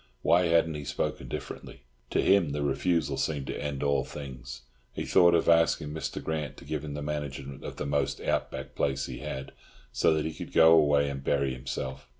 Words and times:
Why 0.23 0.47
hadn't 0.47 0.73
he 0.73 0.83
spoken 0.83 1.27
differently? 1.27 1.83
To 2.09 2.23
him 2.23 2.53
the 2.53 2.63
refusal 2.63 3.17
seemed 3.17 3.45
the 3.45 3.63
end 3.63 3.83
of 3.83 3.89
all 3.89 4.03
things. 4.03 4.63
He 4.91 5.05
thought 5.05 5.35
of 5.35 5.47
asking 5.47 5.89
Mr. 5.89 6.23
Grant 6.23 6.57
to 6.57 6.65
give 6.65 6.83
him 6.83 6.95
the 6.95 7.03
management 7.03 7.63
of 7.63 7.75
the 7.75 7.85
most 7.85 8.19
out 8.19 8.49
back 8.49 8.73
place 8.73 9.05
he 9.05 9.19
had, 9.19 9.51
so 9.91 10.11
that 10.15 10.25
he 10.25 10.33
could 10.33 10.53
go 10.53 10.71
away 10.71 11.07
and 11.07 11.23
bury 11.23 11.53
himself. 11.53 12.07